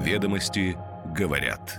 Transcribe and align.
Ведомости 0.00 0.78
говорят. 1.14 1.78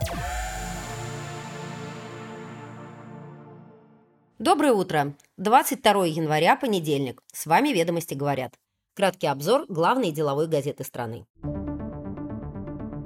Доброе 4.38 4.74
утро. 4.74 5.16
22 5.38 6.06
января, 6.06 6.56
понедельник. 6.56 7.24
С 7.34 7.48
вами 7.48 7.70
«Ведомости 7.70 8.14
говорят». 8.14 8.54
Краткий 8.96 9.26
обзор 9.26 9.66
главной 9.70 10.12
деловой 10.12 10.48
газеты 10.48 10.84
страны. 10.84 11.26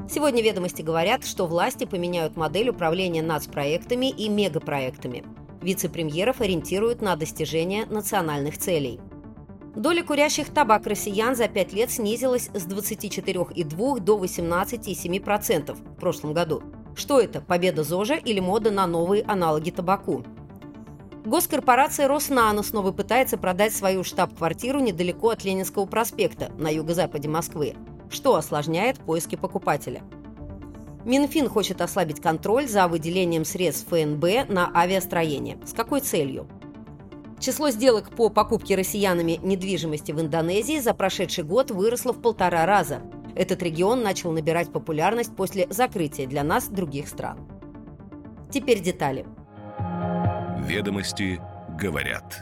Сегодня 0.09 0.43
«Ведомости 0.43 0.82
говорят, 0.82 1.25
что 1.25 1.47
власти 1.47 1.86
поменяют 1.86 2.36
модель 2.36 2.68
управления 2.68 3.23
нацпроектами 3.23 4.09
и 4.09 4.27
мегапроектами. 4.27 5.23
Вице-премьеров 5.61 6.41
ориентируют 6.41 7.02
на 7.02 7.16
достижение 7.16 7.86
национальных 7.86 8.57
целей– 8.57 9.00
Доля 9.76 10.04
курящих 10.04 10.54
табак 10.54 10.88
россиян 10.88 11.36
за 11.36 11.50
5 11.50 11.73
лет 11.73 11.92
снизилась 11.92 12.50
с 12.54 12.66
24,2 12.66 14.00
до 14.00 14.18
18,7% 14.18 15.74
в 15.74 16.00
прошлом 16.00 16.34
году. 16.34 16.64
Что 16.96 17.20
это, 17.20 17.42
победа 17.42 17.84
ЗОЖа 17.84 18.15
или 18.15 18.39
мода 18.39 18.71
на 18.71 18.88
новые 18.88 19.24
аналоги 19.24 19.71
табаку? 19.71 20.24
Госкорпорация 21.25 22.07
«Роснано» 22.07 22.64
снова 22.64 22.93
пытается 22.93 23.38
продать 23.38 23.75
свою 23.75 24.06
штаб-квартиру 24.06 24.79
недалеко 24.79 25.32
от 25.32 25.43
Ленинского 25.43 25.86
проспекта 25.87 26.51
на 26.57 26.70
юго-западе 26.70 27.28
Москвы, 27.28 27.73
что 28.10 28.36
осложняет 28.36 29.00
поиски 29.00 29.36
покупателя. 29.36 30.04
Минфин 31.04 31.50
хочет 31.50 31.82
ослабить 31.82 32.22
контроль 32.22 32.67
за 32.67 32.88
выделением 32.88 33.44
средств 33.44 33.89
ФНБ 33.89 34.48
на 34.48 34.72
авиастроение. 34.73 35.58
С 35.66 35.73
какой 35.73 36.00
целью? 36.00 36.48
Число 37.39 37.70
сделок 37.70 38.09
по 38.09 38.30
покупке 38.30 38.75
россиянами 38.75 39.39
недвижимости 39.44 40.12
в 40.12 40.22
Индонезии 40.22 40.80
за 40.80 40.94
прошедший 40.94 41.44
год 41.44 41.70
выросло 41.70 42.14
в 42.14 42.22
полтора 42.22 42.66
раза. 42.66 43.02
Этот 43.36 43.62
регион 43.62 44.02
начал 44.02 44.31
набирать 44.31 44.72
популярность 44.72 45.36
после 45.36 45.67
закрытия 45.70 46.28
для 46.28 46.44
нас 46.44 46.70
других 46.70 47.08
стран. 47.08 47.48
Теперь 48.52 48.80
детали. 48.80 49.26
Ведомости 50.59 51.42
говорят. 51.78 52.42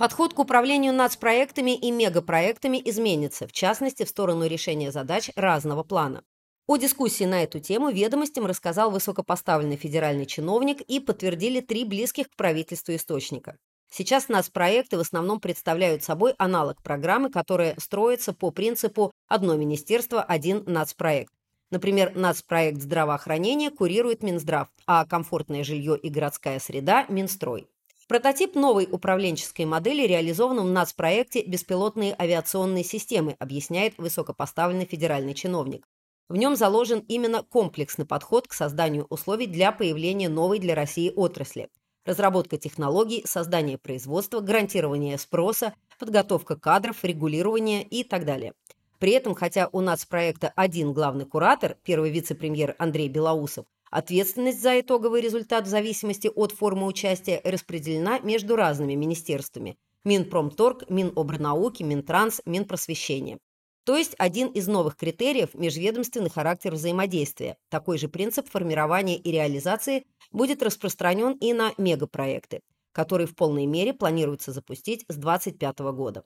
Подход 0.00 0.32
к 0.32 0.38
управлению 0.38 0.94
нацпроектами 0.94 1.76
и 1.76 1.90
мегапроектами 1.90 2.80
изменится, 2.82 3.46
в 3.46 3.52
частности, 3.52 4.04
в 4.04 4.08
сторону 4.08 4.46
решения 4.46 4.92
задач 4.92 5.30
разного 5.36 5.82
плана. 5.82 6.22
О 6.70 6.76
дискуссии 6.76 7.24
на 7.24 7.42
эту 7.42 7.58
тему 7.58 7.90
ведомостям 7.90 8.46
рассказал 8.46 8.92
высокопоставленный 8.92 9.74
федеральный 9.74 10.24
чиновник 10.24 10.80
и 10.82 11.00
подтвердили 11.00 11.58
три 11.60 11.84
близких 11.84 12.30
к 12.30 12.36
правительству 12.36 12.94
источника. 12.94 13.56
Сейчас 13.92 14.28
нацпроекты 14.28 14.96
в 14.96 15.00
основном 15.00 15.40
представляют 15.40 16.04
собой 16.04 16.32
аналог 16.38 16.80
программы, 16.80 17.28
которая 17.28 17.74
строится 17.80 18.32
по 18.32 18.52
принципу 18.52 19.10
«одно 19.26 19.56
министерство, 19.56 20.22
один 20.22 20.62
нацпроект». 20.64 21.32
Например, 21.72 22.14
нацпроект 22.14 22.80
здравоохранения 22.80 23.72
курирует 23.72 24.22
Минздрав, 24.22 24.68
а 24.86 25.04
комфортное 25.06 25.64
жилье 25.64 25.98
и 25.98 26.08
городская 26.08 26.60
среда– 26.60 27.04
Минстрой. 27.08 27.66
Прототип 28.06 28.54
новой 28.54 28.88
управленческой 28.88 29.64
модели 29.64 30.06
реализован 30.06 30.60
в 30.60 30.70
нацпроекте 30.70 31.42
«Беспилотные 31.44 32.14
авиационные 32.16 32.84
системы», 32.84 33.34
объясняет 33.40 33.94
высокопоставленный 33.98 34.86
федеральный 34.86 35.34
чиновник. 35.34 35.84
В 36.30 36.36
нем 36.36 36.54
заложен 36.54 37.04
именно 37.08 37.42
комплексный 37.42 38.06
подход 38.06 38.46
к 38.46 38.52
созданию 38.52 39.04
условий 39.10 39.48
для 39.48 39.72
появления 39.72 40.28
новой 40.28 40.60
для 40.60 40.76
России 40.76 41.12
отрасли. 41.16 41.68
Разработка 42.04 42.56
технологий, 42.56 43.24
создание 43.26 43.78
производства, 43.78 44.38
гарантирование 44.38 45.18
спроса, 45.18 45.74
подготовка 45.98 46.54
кадров, 46.54 47.02
регулирование 47.02 47.82
и 47.82 48.04
так 48.04 48.24
далее. 48.24 48.52
При 49.00 49.10
этом, 49.10 49.34
хотя 49.34 49.68
у 49.72 49.80
нас 49.80 50.06
проекта 50.06 50.52
один 50.54 50.92
главный 50.92 51.26
куратор, 51.26 51.76
первый 51.82 52.10
вице-премьер 52.12 52.76
Андрей 52.78 53.08
Белоусов, 53.08 53.66
ответственность 53.90 54.62
за 54.62 54.78
итоговый 54.78 55.22
результат 55.22 55.66
в 55.66 55.68
зависимости 55.68 56.30
от 56.32 56.52
формы 56.52 56.86
участия 56.86 57.40
распределена 57.42 58.20
между 58.20 58.54
разными 58.54 58.94
министерствами– 58.94 59.78
Минпромторг, 60.04 60.88
Минобрнауки, 60.88 61.82
Минтранс, 61.82 62.40
Минпросвещение. 62.46 63.40
То 63.84 63.96
есть 63.96 64.14
один 64.18 64.48
из 64.48 64.68
новых 64.68 64.96
критериев– 64.96 65.50
межведомственный 65.54 66.30
характер 66.30 66.74
взаимодействия. 66.74 67.56
Такой 67.70 67.98
же 67.98 68.08
принцип 68.08 68.48
формирования 68.48 69.16
и 69.16 69.32
реализации 69.32 70.04
будет 70.30 70.62
распространен 70.62 71.32
и 71.32 71.52
на 71.54 71.72
мегапроекты, 71.78 72.60
которые 72.92 73.26
в 73.26 73.34
полной 73.34 73.66
мере 73.66 73.94
планируется 73.94 74.52
запустить 74.52 75.04
с 75.08 75.16
2025 75.16 75.78
года. 75.94 76.24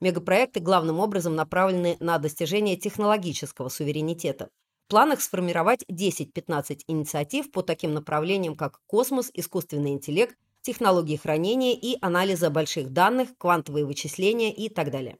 Мегапроекты 0.00 0.60
главным 0.60 0.98
образом 0.98 1.34
направлены 1.34 1.96
на 2.00 2.18
достижение 2.18 2.76
технологического 2.76 3.68
суверенитета. 3.68 4.50
В 4.86 4.90
планах 4.90 5.20
сформировать 5.20 5.84
10-15 5.90 6.80
инициатив 6.88 7.50
по 7.52 7.62
таким 7.62 7.94
направлениям, 7.94 8.56
как 8.56 8.80
космос, 8.86 9.30
искусственный 9.34 9.90
интеллект, 9.90 10.36
технологии 10.62 11.16
хранения 11.16 11.74
и 11.74 11.96
анализа 12.00 12.50
больших 12.50 12.92
данных, 12.92 13.36
квантовые 13.38 13.84
вычисления 13.84 14.52
и 14.52 14.68
так 14.68 14.90
далее. 14.90 15.18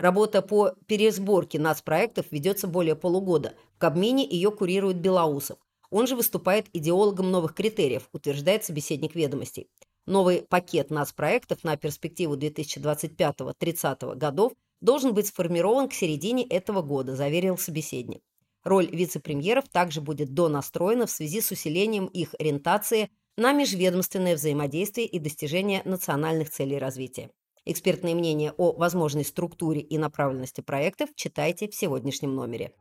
Работа 0.00 0.40
по 0.40 0.72
пересборке 0.86 1.58
нацпроектов 1.58 2.24
ведется 2.30 2.66
более 2.66 2.96
полугода. 2.96 3.52
В 3.74 3.78
Кабмине 3.78 4.26
ее 4.26 4.50
курирует 4.50 4.96
Белоусов. 4.96 5.58
Он 5.90 6.06
же 6.06 6.16
выступает 6.16 6.68
идеологом 6.72 7.30
новых 7.30 7.52
критериев, 7.52 8.08
утверждает 8.14 8.64
собеседник 8.64 9.14
ведомостей. 9.14 9.68
Новый 10.06 10.40
пакет 10.40 10.88
нацпроектов 10.88 11.64
на 11.64 11.76
перспективу 11.76 12.34
2025-30 12.38 14.16
годов 14.16 14.54
должен 14.80 15.12
быть 15.12 15.26
сформирован 15.26 15.86
к 15.90 15.92
середине 15.92 16.46
этого 16.46 16.80
года, 16.80 17.14
заверил 17.14 17.58
собеседник. 17.58 18.22
Роль 18.64 18.88
вице-премьеров 18.90 19.68
также 19.68 20.00
будет 20.00 20.32
донастроена 20.32 21.06
в 21.08 21.10
связи 21.10 21.42
с 21.42 21.50
усилением 21.50 22.06
их 22.06 22.34
ориентации 22.38 23.10
на 23.36 23.52
межведомственное 23.52 24.36
взаимодействие 24.36 25.06
и 25.06 25.18
достижение 25.18 25.82
национальных 25.84 26.48
целей 26.48 26.78
развития. 26.78 27.28
Экспертное 27.66 28.14
мнение 28.14 28.52
о 28.56 28.72
возможной 28.72 29.24
структуре 29.24 29.80
и 29.80 29.98
направленности 29.98 30.62
проектов 30.62 31.10
читайте 31.14 31.68
в 31.68 31.74
сегодняшнем 31.74 32.34
номере. 32.34 32.72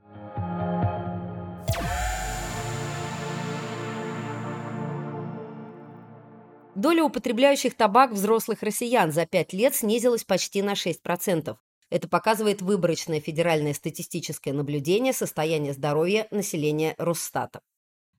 Доля 6.76 7.04
употребляющих 7.04 7.76
табак 7.76 8.14
взрослых 8.14 8.64
россиян 8.64 9.12
за 9.12 9.26
5 9.26 9.52
лет 9.52 9.76
снизилась 9.76 10.24
почти 10.24 10.62
на 10.62 10.74
6%. 10.74 11.58
Это 11.90 12.08
показывает 12.08 12.62
выборочное 12.62 13.20
федеральное 13.20 13.74
статистическое 13.74 14.54
наблюдение 14.54 15.12
состояния 15.12 15.74
здоровья 15.74 16.28
населения 16.32 16.96
Росстата. 16.98 17.60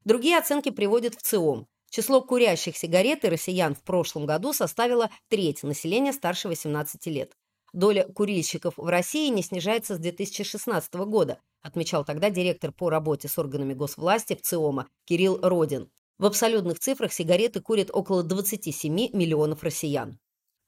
Другие 0.04 0.36
оценки 0.36 0.70
приводят 0.70 1.14
в 1.14 1.22
ЦИОМ. 1.22 1.68
Число 1.90 2.22
курящих 2.22 2.76
сигарет 2.76 3.24
и 3.24 3.28
россиян 3.28 3.74
в 3.74 3.82
прошлом 3.82 4.24
году 4.24 4.52
составило 4.52 5.10
треть 5.28 5.64
населения 5.64 6.12
старше 6.12 6.46
18 6.46 7.04
лет. 7.06 7.32
Доля 7.72 8.04
курильщиков 8.04 8.74
в 8.76 8.86
России 8.86 9.28
не 9.28 9.42
снижается 9.42 9.96
с 9.96 9.98
2016 9.98 10.94
года, 10.94 11.40
отмечал 11.62 12.04
тогда 12.04 12.30
директор 12.30 12.70
по 12.70 12.90
работе 12.90 13.26
с 13.26 13.36
органами 13.38 13.74
госвласти 13.74 14.36
в 14.36 14.42
ЦИОМа 14.42 14.86
Кирилл 15.04 15.40
Родин. 15.42 15.90
В 16.18 16.26
абсолютных 16.26 16.78
цифрах 16.78 17.12
сигареты 17.12 17.60
курят 17.60 17.90
около 17.92 18.22
27 18.22 18.92
миллионов 19.12 19.64
россиян. 19.64 20.18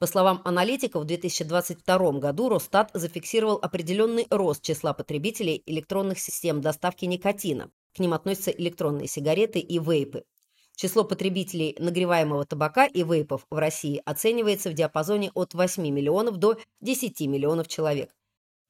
По 0.01 0.07
словам 0.09 0.43
аналитиков, 0.45 1.05
в 1.05 1.07
2022 1.07 2.13
году 2.19 2.49
Росстат 2.49 2.91
зафиксировал 2.95 3.61
определенный 3.63 4.27
рост 4.31 4.63
числа 4.63 4.95
потребителей 4.95 5.63
электронных 5.67 6.19
систем 6.19 6.61
доставки 6.61 7.05
никотина. 7.05 7.71
К 7.95 8.01
ним 8.01 8.13
относятся 8.13 8.51
электронные 8.51 9.07
сигареты 9.07 9.61
и 9.61 9.79
вейпы. 9.79 10.25
Число 10.77 11.05
потребителей 11.05 11.77
нагреваемого 11.79 12.45
табака 12.45 12.87
и 12.87 13.03
вейпов 13.03 13.47
в 13.51 13.57
России 13.57 14.03
оценивается 14.05 14.71
в 14.71 14.75
диапазоне 14.75 15.31
от 15.35 15.55
8 15.55 15.83
миллионов 15.89 16.37
до 16.39 16.59
10 16.81 17.21
миллионов 17.23 17.69
человек. 17.69 18.11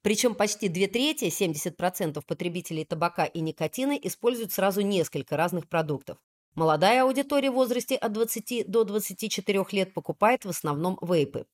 Причем 0.02 0.34
почти 0.34 0.68
две 0.68 0.88
трети, 0.88 1.26
70% 1.26 2.22
потребителей 2.26 2.84
табака 2.84 3.24
и 3.24 3.40
никотина 3.40 3.92
используют 3.92 4.52
сразу 4.52 4.80
несколько 4.80 5.36
разных 5.36 5.68
продуктов. 5.68 6.18
Молодая 6.54 7.04
аудитория 7.04 7.50
в 7.50 7.54
возрасте 7.54 7.96
от 7.96 8.12
20 8.12 8.68
до 8.68 8.84
24 8.84 9.64
лет 9.70 9.94
покупает 9.94 10.44
в 10.44 10.50
основном 10.50 10.98
вейпы. 11.00 11.46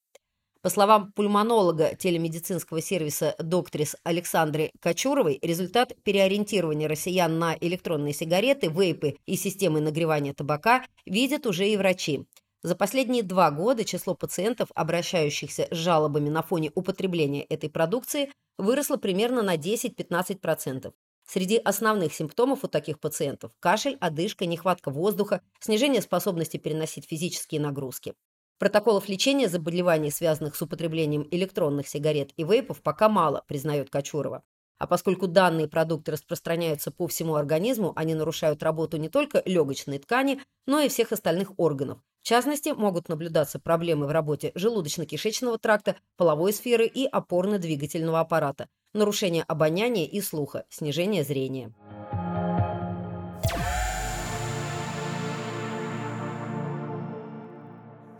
По 0.60 0.70
словам 0.70 1.12
пульмонолога 1.12 1.94
телемедицинского 1.94 2.82
сервиса 2.82 3.36
«Доктрис» 3.38 3.94
Александры 4.02 4.72
Кочуровой, 4.80 5.38
результат 5.40 5.92
переориентирования 6.02 6.88
россиян 6.88 7.38
на 7.38 7.56
электронные 7.60 8.12
сигареты, 8.12 8.66
вейпы 8.66 9.18
и 9.24 9.36
системы 9.36 9.80
нагревания 9.80 10.34
табака 10.34 10.84
видят 11.06 11.46
уже 11.46 11.68
и 11.68 11.76
врачи. 11.76 12.26
За 12.64 12.74
последние 12.74 13.22
два 13.22 13.52
года 13.52 13.84
число 13.84 14.16
пациентов, 14.16 14.70
обращающихся 14.74 15.68
с 15.70 15.76
жалобами 15.76 16.28
на 16.28 16.42
фоне 16.42 16.72
употребления 16.74 17.44
этой 17.44 17.70
продукции, 17.70 18.32
выросло 18.58 18.96
примерно 18.96 19.42
на 19.42 19.56
10-15%. 19.56 20.92
Среди 21.24 21.58
основных 21.58 22.14
симптомов 22.14 22.64
у 22.64 22.68
таких 22.68 22.98
пациентов– 22.98 23.52
кашель, 23.60 23.96
одышка, 24.00 24.44
нехватка 24.44 24.90
воздуха, 24.90 25.40
снижение 25.60 26.02
способности 26.02 26.56
переносить 26.56 27.06
физические 27.06 27.60
нагрузки. 27.60 28.14
Протоколов 28.58 29.08
лечения 29.08 29.48
заболеваний, 29.48 30.10
связанных 30.10 30.56
с 30.56 30.62
употреблением 30.62 31.28
электронных 31.30 31.86
сигарет 31.86 32.32
и 32.36 32.42
вейпов, 32.42 32.82
пока 32.82 33.08
мало, 33.08 33.44
признает 33.46 33.88
Кочурова. 33.88 34.42
А 34.78 34.86
поскольку 34.86 35.28
данные 35.28 35.68
продукты 35.68 36.12
распространяются 36.12 36.90
по 36.90 37.06
всему 37.06 37.36
организму, 37.36 37.92
они 37.94 38.14
нарушают 38.14 38.62
работу 38.62 38.96
не 38.96 39.08
только 39.08 39.42
легочной 39.44 39.98
ткани, 39.98 40.40
но 40.66 40.80
и 40.80 40.88
всех 40.88 41.12
остальных 41.12 41.52
органов. 41.56 42.00
В 42.20 42.26
частности, 42.26 42.70
могут 42.70 43.08
наблюдаться 43.08 43.60
проблемы 43.60 44.06
в 44.06 44.10
работе 44.10 44.52
желудочно-кишечного 44.54 45.58
тракта, 45.58 45.96
половой 46.16 46.52
сферы 46.52 46.86
и 46.86 47.06
опорно-двигательного 47.06 48.20
аппарата, 48.20 48.68
нарушение 48.92 49.44
обоняния 49.44 50.04
и 50.04 50.20
слуха, 50.20 50.64
снижение 50.68 51.22
зрения. 51.22 51.72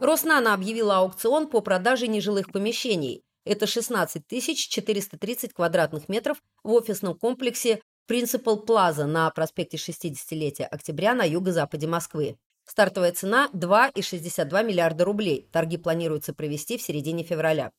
Роснана 0.09 0.55
объявила 0.55 0.97
аукцион 0.97 1.49
по 1.49 1.61
продаже 1.61 2.07
нежилых 2.09 2.51
помещений. 2.51 3.25
Это 3.45 3.67
16 3.67 4.23
430 4.27 5.53
квадратных 5.53 6.09
метров 6.09 6.39
в 6.63 6.73
офисном 6.73 7.15
комплексе 7.15 7.83
Principal 8.11 8.65
Plaza 8.65 9.05
на 9.05 9.29
проспекте 9.31 9.77
60-летия 9.77 10.65
октября 10.65 11.13
на 11.13 11.25
юго-западе 11.25 11.87
Москвы. 11.87 12.39
Стартовая 12.65 13.13
цена– 13.13 13.51
2,62 13.53 14.65
миллиарда 14.65 15.05
рублей. 15.05 15.47
Торги 15.53 15.77
планируется 15.77 16.33
провести 16.33 16.79
в 16.79 16.83
середине 16.83 17.23
февраля. 17.23 17.71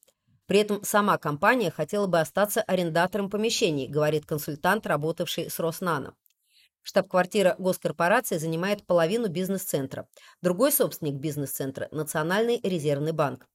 При 0.46 0.60
этом 0.60 0.84
сама 0.84 1.18
компания 1.18 1.72
хотела 1.72 2.06
бы 2.06 2.20
остаться 2.20 2.62
арендатором 2.62 3.32
помещений, 3.32 3.88
говорит 3.88 4.28
консультант, 4.28 4.86
работавший 4.86 5.50
с 5.50 5.58
Роснано. 5.58 6.14
Штаб-квартира 6.82 7.56
госкорпорации 7.60 8.38
занимает 8.38 8.86
половину 8.86 9.28
бизнес-центра. 9.28 10.08
Другой 10.42 10.72
собственник 10.72 11.16
бизнес-центра– 11.16 11.88
Национальный 11.92 12.60
резервный 12.64 13.12
банк. 13.12 13.48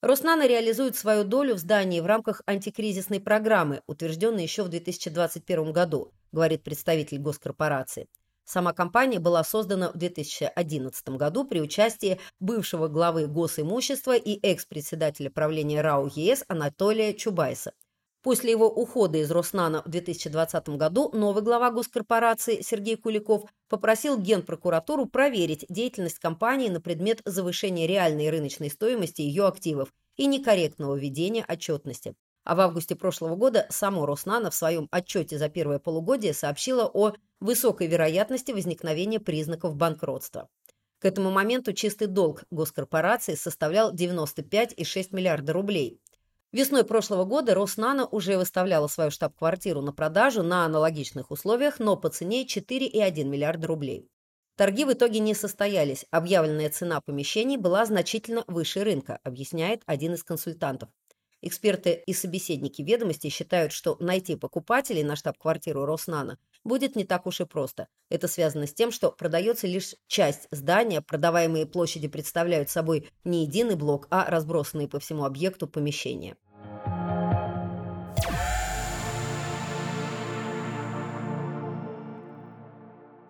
Роснано 0.00 0.46
реализует 0.46 0.96
свою 0.96 1.24
долю 1.24 1.54
в 1.54 1.58
здании 1.58 2.00
в 2.00 2.06
рамках 2.06 2.42
антикризисной 2.46 3.20
программы, 3.20 3.82
утвержденной 3.86 4.42
еще 4.42 4.62
в 4.62 4.68
2021 4.68 5.72
году, 5.72 6.12
говорит 6.32 6.62
представитель 6.62 7.18
госкорпорации. 7.18 8.08
Сама 8.44 8.74
компания 8.74 9.18
была 9.18 9.42
создана 9.42 9.90
в 9.90 9.96
2011 9.96 11.08
году 11.10 11.46
при 11.46 11.60
участии 11.60 12.20
бывшего 12.40 12.88
главы 12.88 13.26
госимущества 13.26 14.14
и 14.16 14.38
экс-председателя 14.42 15.30
правления 15.30 15.80
РАО 15.80 16.10
ЕС 16.14 16.44
Анатолия 16.48 17.14
Чубайса. 17.14 17.72
После 18.24 18.52
его 18.52 18.70
ухода 18.70 19.18
из 19.18 19.30
Роснана 19.30 19.82
в 19.84 19.90
2020 19.90 20.70
году 20.70 21.10
новый 21.12 21.42
глава 21.42 21.70
госкорпорации 21.70 22.62
Сергей 22.62 22.96
Куликов 22.96 23.44
попросил 23.68 24.18
Генпрокуратуру 24.18 25.04
проверить 25.04 25.66
деятельность 25.68 26.20
компании 26.20 26.70
на 26.70 26.80
предмет 26.80 27.20
завышения 27.26 27.86
реальной 27.86 28.30
рыночной 28.30 28.70
стоимости 28.70 29.20
ее 29.20 29.46
активов 29.46 29.92
и 30.16 30.24
некорректного 30.24 30.94
ведения 30.94 31.44
отчетности. 31.46 32.14
А 32.44 32.54
в 32.54 32.60
августе 32.60 32.96
прошлого 32.96 33.36
года 33.36 33.66
само 33.68 34.06
Роснано 34.06 34.50
в 34.50 34.54
своем 34.54 34.88
отчете 34.90 35.36
за 35.36 35.50
первое 35.50 35.78
полугодие 35.78 36.32
сообщило 36.32 36.90
о 36.94 37.12
высокой 37.40 37.88
вероятности 37.88 38.52
возникновения 38.52 39.20
признаков 39.20 39.76
банкротства. 39.76 40.48
К 40.98 41.04
этому 41.04 41.30
моменту 41.30 41.74
чистый 41.74 42.06
долг 42.06 42.44
госкорпорации 42.50 43.34
составлял 43.34 43.94
95,6 43.94 45.08
миллиарда 45.10 45.52
рублей, 45.52 46.00
Весной 46.54 46.84
прошлого 46.84 47.24
года 47.24 47.52
Роснано 47.52 48.06
уже 48.06 48.38
выставляла 48.38 48.86
свою 48.86 49.10
штаб-квартиру 49.10 49.80
на 49.80 49.92
продажу 49.92 50.44
на 50.44 50.64
аналогичных 50.64 51.32
условиях, 51.32 51.80
но 51.80 51.96
по 51.96 52.10
цене 52.10 52.46
4,1 52.46 53.24
миллиарда 53.24 53.66
рублей. 53.66 54.08
Торги 54.56 54.84
в 54.84 54.92
итоге 54.92 55.18
не 55.18 55.34
состоялись. 55.34 56.06
Объявленная 56.12 56.70
цена 56.70 57.00
помещений 57.00 57.56
была 57.56 57.84
значительно 57.86 58.44
выше 58.46 58.84
рынка, 58.84 59.18
объясняет 59.24 59.82
один 59.86 60.14
из 60.14 60.22
консультантов. 60.22 60.90
Эксперты 61.42 62.04
и 62.06 62.14
собеседники 62.14 62.82
ведомости 62.82 63.30
считают, 63.30 63.72
что 63.72 63.96
найти 63.98 64.36
покупателей 64.36 65.02
на 65.02 65.16
штаб-квартиру 65.16 65.84
Роснано 65.84 66.38
будет 66.62 66.94
не 66.94 67.04
так 67.04 67.26
уж 67.26 67.40
и 67.40 67.46
просто. 67.46 67.88
Это 68.10 68.28
связано 68.28 68.68
с 68.68 68.72
тем, 68.72 68.92
что 68.92 69.10
продается 69.10 69.66
лишь 69.66 69.96
часть 70.06 70.46
здания, 70.52 71.02
продаваемые 71.02 71.66
площади 71.66 72.06
представляют 72.06 72.70
собой 72.70 73.10
не 73.24 73.42
единый 73.42 73.74
блок, 73.74 74.06
а 74.10 74.30
разбросанные 74.30 74.88
по 74.88 75.00
всему 75.00 75.24
объекту 75.24 75.66
помещения. 75.66 76.36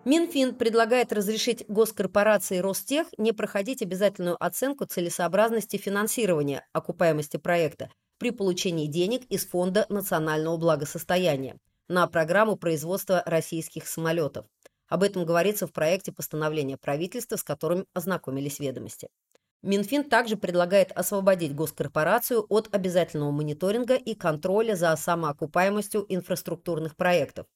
Минфин 0.05 0.53
предлагает 0.53 1.11
разрешить 1.11 1.65
госкорпорации 1.67 2.59
Ростех 2.59 3.07
не 3.17 3.31
проходить 3.31 3.81
обязательную 3.81 4.37
оценку 4.39 4.85
целесообразности 4.85 5.77
финансирования 5.77 6.63
окупаемости 6.73 7.37
проекта 7.37 7.89
при 8.19 8.29
получении 8.29 8.85
денег 8.85 9.25
из 9.29 9.47
Фонда 9.47 9.87
национального 9.89 10.57
благосостояния 10.57 11.57
на 11.87 12.05
программу 12.05 12.55
производства 12.55 13.23
российских 13.25 13.87
самолетов. 13.87 14.45
Об 14.89 15.01
этом 15.01 15.25
говорится 15.25 15.65
в 15.65 15.73
проекте 15.73 16.11
постановления 16.11 16.77
правительства, 16.77 17.37
с 17.37 17.43
которым 17.43 17.87
ознакомились 17.95 18.59
ведомости. 18.59 19.09
Минфин 19.63 20.03
также 20.03 20.37
предлагает 20.37 20.91
освободить 20.91 21.55
госкорпорацию 21.55 22.45
от 22.49 22.71
обязательного 22.75 23.31
мониторинга 23.31 23.95
и 23.95 24.13
контроля 24.13 24.75
за 24.75 24.95
самоокупаемостью 24.95 26.05
инфраструктурных 26.09 26.95
проектов. 26.95 27.47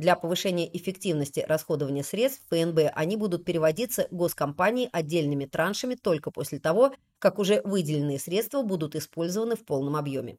Для 0.00 0.16
повышения 0.16 0.66
эффективности 0.74 1.44
расходования 1.46 2.02
средств 2.02 2.42
ФНБ 2.48 2.90
они 2.94 3.16
будут 3.16 3.44
переводиться 3.44 4.08
госкомпании 4.10 4.88
отдельными 4.90 5.44
траншами 5.44 5.94
только 5.94 6.30
после 6.30 6.58
того, 6.58 6.94
как 7.18 7.38
уже 7.38 7.60
выделенные 7.64 8.18
средства 8.18 8.62
будут 8.62 8.96
использованы 8.96 9.56
в 9.56 9.64
полном 9.66 9.96
объеме. 9.96 10.38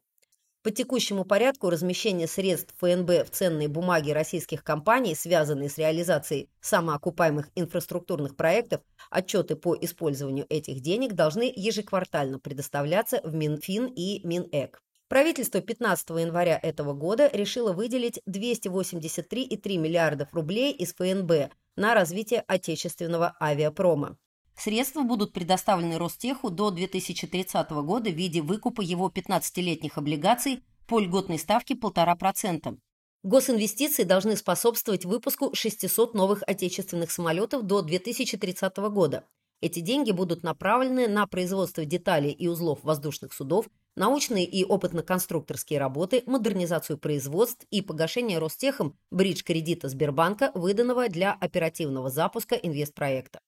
По 0.64 0.72
текущему 0.72 1.24
порядку 1.24 1.70
размещение 1.70 2.26
средств 2.26 2.74
ФНБ 2.78 3.24
в 3.24 3.30
ценные 3.30 3.68
бумаги 3.68 4.10
российских 4.10 4.64
компаний, 4.64 5.14
связанные 5.14 5.68
с 5.68 5.78
реализацией 5.78 6.48
самоокупаемых 6.60 7.48
инфраструктурных 7.54 8.34
проектов, 8.34 8.80
отчеты 9.10 9.54
по 9.54 9.76
использованию 9.80 10.44
этих 10.48 10.80
денег 10.80 11.12
должны 11.12 11.52
ежеквартально 11.54 12.40
предоставляться 12.40 13.20
в 13.22 13.32
Минфин 13.32 13.86
и 13.94 14.26
Минэк. 14.26 14.82
Правительство 15.12 15.60
15 15.60 16.08
января 16.08 16.58
этого 16.62 16.94
года 16.94 17.28
решило 17.34 17.74
выделить 17.74 18.22
283,3 18.26 19.76
миллиардов 19.76 20.32
рублей 20.32 20.72
из 20.72 20.94
ФНБ 20.94 21.52
на 21.76 21.92
развитие 21.92 22.40
отечественного 22.48 23.36
авиапрома. 23.38 24.16
Средства 24.56 25.02
будут 25.02 25.34
предоставлены 25.34 25.98
Ростеху 25.98 26.48
до 26.48 26.70
2030 26.70 27.70
года 27.84 28.08
в 28.08 28.14
виде 28.14 28.40
выкупа 28.40 28.80
его 28.80 29.12
15-летних 29.14 29.98
облигаций 29.98 30.62
по 30.86 30.98
льготной 30.98 31.38
ставке 31.38 31.74
1,5%. 31.74 32.78
Госинвестиции 33.22 34.04
должны 34.04 34.34
способствовать 34.34 35.04
выпуску 35.04 35.54
600 35.54 36.14
новых 36.14 36.42
отечественных 36.46 37.10
самолетов 37.10 37.64
до 37.64 37.82
2030 37.82 38.76
года. 38.88 39.26
Эти 39.60 39.80
деньги 39.80 40.10
будут 40.10 40.42
направлены 40.42 41.06
на 41.06 41.26
производство 41.26 41.84
деталей 41.84 42.32
и 42.32 42.48
узлов 42.48 42.80
воздушных 42.82 43.34
судов, 43.34 43.66
научные 43.96 44.44
и 44.44 44.64
опытно-конструкторские 44.64 45.78
работы, 45.78 46.22
модернизацию 46.26 46.98
производств 46.98 47.66
и 47.70 47.82
погашение 47.82 48.38
Ростехом 48.38 48.96
бридж-кредита 49.10 49.88
Сбербанка, 49.88 50.52
выданного 50.54 51.08
для 51.08 51.32
оперативного 51.32 52.10
запуска 52.10 52.54
инвестпроекта. 52.54 53.40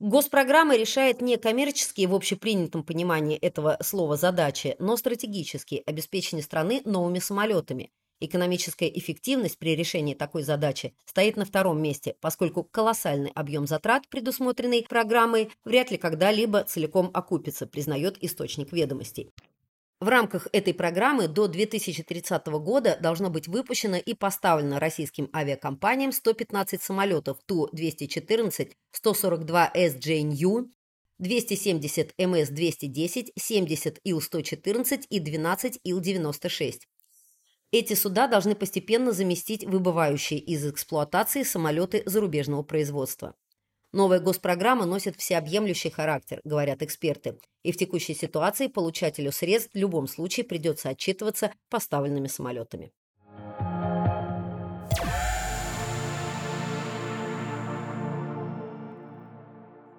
Госпрограмма 0.00 0.76
решает 0.76 1.20
не 1.20 1.36
коммерческие 1.36 2.08
в 2.08 2.14
общепринятом 2.14 2.82
понимании 2.82 3.36
этого 3.36 3.78
слова 3.82 4.16
задачи, 4.16 4.74
но 4.80 4.96
стратегические– 4.96 5.82
обеспечение 5.86 6.42
страны 6.42 6.82
новыми 6.84 7.20
самолетами. 7.20 7.92
Экономическая 8.18 8.88
эффективность 8.88 9.58
при 9.58 9.74
решении 9.74 10.14
такой 10.14 10.42
задачи 10.44 10.94
стоит 11.06 11.36
на 11.36 11.44
втором 11.44 11.82
месте, 11.82 12.14
поскольку 12.20 12.62
колоссальный 12.62 13.30
объем 13.34 13.66
затрат, 13.66 14.08
предусмотренный 14.08 14.86
программой, 14.88 15.50
вряд 15.64 15.90
ли 15.90 15.96
когда-либо 15.96 16.62
целиком 16.62 17.10
окупится, 17.14 17.66
признает 17.66 18.22
источник 18.22 18.72
ведомостей. 18.72 19.30
В 20.02 20.08
рамках 20.08 20.48
этой 20.50 20.74
программы 20.74 21.28
до 21.28 21.46
2030 21.46 22.46
года 22.58 22.98
должно 23.00 23.30
быть 23.30 23.46
выпущено 23.46 23.98
и 23.98 24.14
поставлено 24.14 24.80
российским 24.80 25.30
авиакомпаниям 25.32 26.10
115 26.10 26.82
самолетов 26.82 27.38
Ту-214, 27.46 28.72
142 28.90 29.70
SJNU, 29.72 30.64
270 31.20 32.14
МС-210, 32.18 33.30
70 33.36 34.00
Ил-114 34.02 35.06
и 35.08 35.20
12 35.20 35.78
Ил-96. 35.84 36.80
Эти 37.70 37.94
суда 37.94 38.26
должны 38.26 38.56
постепенно 38.56 39.12
заместить 39.12 39.62
выбывающие 39.64 40.40
из 40.40 40.66
эксплуатации 40.66 41.44
самолеты 41.44 42.02
зарубежного 42.06 42.64
производства. 42.64 43.36
Новая 43.92 44.20
госпрограмма 44.20 44.86
носит 44.86 45.16
всеобъемлющий 45.16 45.90
характер, 45.90 46.40
говорят 46.44 46.82
эксперты, 46.82 47.38
и 47.62 47.72
в 47.72 47.76
текущей 47.76 48.14
ситуации 48.14 48.68
получателю 48.68 49.32
средств 49.32 49.74
в 49.74 49.76
любом 49.76 50.08
случае 50.08 50.44
придется 50.44 50.88
отчитываться 50.88 51.52
поставленными 51.68 52.26
самолетами. 52.26 52.90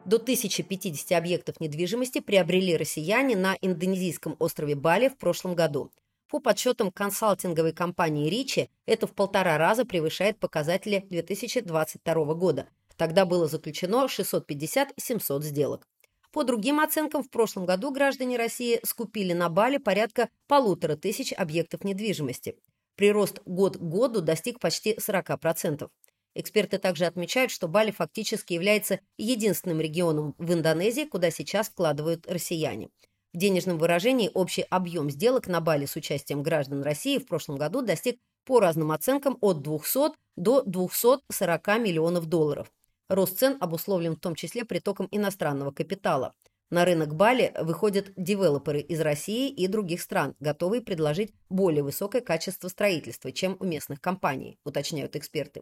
До 0.06 0.18
1050 0.18 1.12
объектов 1.12 1.60
недвижимости 1.60 2.20
приобрели 2.20 2.76
россияне 2.76 3.36
на 3.36 3.56
индонезийском 3.62 4.36
острове 4.40 4.74
Бали 4.74 5.08
в 5.08 5.18
прошлом 5.18 5.54
году. 5.54 5.92
По 6.30 6.40
подсчетам 6.40 6.92
консалтинговой 6.92 7.74
компании 7.74 8.28
Ричи, 8.28 8.72
это 8.88 9.06
в 9.06 9.14
полтора 9.14 9.60
раза 9.60 9.86
превышает 9.86 10.40
показатели 10.40 11.06
2022 11.12 12.34
года. 12.34 12.68
Тогда 12.98 13.26
было 13.26 13.48
заключено 13.48 14.06
650-700 14.06 15.42
сделок. 15.42 15.88
По 16.32 16.44
другим 16.44 16.80
оценкам, 16.80 17.24
в 17.24 17.30
прошлом 17.30 17.66
году 17.66 17.92
граждане 17.92 18.38
России 18.38 18.80
скупили 18.84 19.34
на 19.34 19.50
Бали 19.50 19.78
порядка 19.78 20.30
полутора 20.48 20.96
тысяч 20.96 21.32
объектов 21.32 21.84
недвижимости. 21.84 22.58
Прирост 22.96 23.42
год 23.46 23.78
к 23.78 23.82
году 23.82 24.22
достиг 24.22 24.60
почти 24.60 24.96
40%. 24.96 25.90
Эксперты 26.36 26.80
также 26.80 27.06
отмечают, 27.06 27.52
что 27.52 27.68
Бали 27.68 27.92
фактически 27.92 28.54
является 28.54 29.00
единственным 29.18 29.80
регионом 29.80 30.34
в 30.40 30.52
Индонезии, 30.52 31.06
куда 31.06 31.30
сейчас 31.30 31.70
вкладывают 31.70 32.26
россияне. 32.28 32.90
В 33.34 33.38
денежном 33.38 33.78
выражении 33.78 34.32
общий 34.34 34.64
объем 34.70 35.12
сделок 35.12 35.48
на 35.48 35.62
Бали 35.62 35.86
с 35.86 35.96
участием 35.96 36.42
граждан 36.42 36.82
России 36.82 37.20
в 37.20 37.28
прошлом 37.28 37.58
году 37.58 37.84
достиг 37.84 38.20
по 38.46 38.60
разным 38.60 38.92
оценкам 38.92 39.38
от 39.42 39.62
200 39.62 40.14
до 40.36 40.64
240 40.64 41.68
миллионов 41.80 42.26
долларов. 42.26 42.72
Рост 43.10 43.38
цен 43.38 43.58
обусловлен 43.60 44.16
в 44.16 44.20
том 44.20 44.36
числе 44.36 44.66
притоком 44.66 45.08
иностранного 45.12 45.72
капитала. 45.72 46.34
На 46.70 46.86
рынок 46.86 47.16
Бали 47.16 47.54
выходят 47.60 48.12
девелоперы 48.16 48.80
из 48.80 49.00
России 49.02 49.50
и 49.50 49.68
других 49.68 50.02
стран, 50.02 50.36
готовые 50.40 50.82
предложить 50.82 51.34
более 51.50 51.84
высокое 51.84 52.22
качество 52.22 52.68
строительства, 52.68 53.32
чем 53.32 53.58
у 53.60 53.66
местных 53.66 54.02
компаний, 54.02 54.58
уточняют 54.64 55.16
эксперты. 55.16 55.62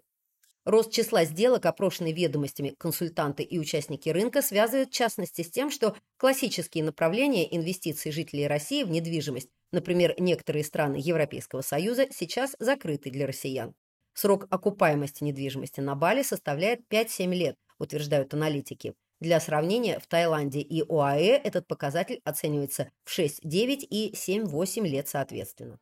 Рост 0.63 0.91
числа 0.91 1.25
сделок, 1.25 1.65
опрошенный 1.65 2.13
ведомостями 2.13 2.75
консультанты 2.77 3.41
и 3.41 3.57
участники 3.57 4.09
рынка, 4.09 4.43
связывают 4.43 4.89
в 4.89 4.93
частности 4.93 5.41
с 5.41 5.49
тем, 5.49 5.71
что 5.71 5.95
классические 6.17 6.83
направления 6.83 7.53
инвестиций 7.55 8.11
жителей 8.11 8.47
России 8.47 8.83
в 8.83 8.91
недвижимость, 8.91 9.49
например, 9.71 10.13
некоторые 10.19 10.63
страны 10.63 10.97
Европейского 10.97 11.61
Союза, 11.61 12.07
сейчас 12.11 12.55
закрыты 12.59 13.09
для 13.09 13.25
россиян. 13.25 13.73
Срок 14.13 14.47
окупаемости 14.49 15.23
недвижимости 15.23 15.79
на 15.79 15.95
Бали 15.95 16.23
составляет 16.23 16.81
5-7 16.89 17.33
лет, 17.33 17.57
утверждают 17.79 18.33
аналитики. 18.33 18.93
Для 19.19 19.39
сравнения, 19.39 19.99
в 19.99 20.07
Таиланде 20.07 20.61
и 20.61 20.81
ОАЭ 20.81 21.37
этот 21.43 21.67
показатель 21.67 22.21
оценивается 22.23 22.89
в 23.03 23.17
6-9 23.17 23.85
и 23.89 24.13
7-8 24.13 24.87
лет 24.87 25.07
соответственно. 25.07 25.79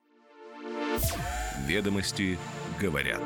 Ведомости 1.65 2.38
говорят. 2.79 3.21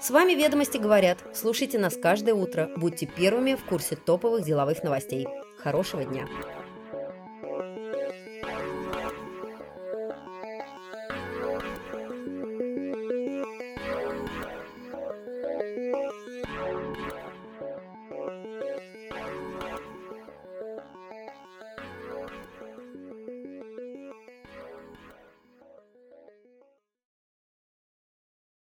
С 0.00 0.10
вами 0.10 0.32
«Ведомости 0.32 0.78
говорят». 0.78 1.18
Слушайте 1.34 1.78
нас 1.78 1.94
каждое 1.94 2.34
утро. 2.34 2.70
Будьте 2.76 3.04
первыми 3.06 3.54
в 3.54 3.64
курсе 3.66 3.96
топовых 3.96 4.44
деловых 4.44 4.82
новостей. 4.82 5.28
Хорошего 5.58 6.04
дня! 6.04 6.26